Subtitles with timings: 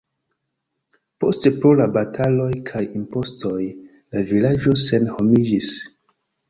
[1.23, 5.75] Poste pro la bataloj kaj impostoj la vilaĝo senhomiĝis.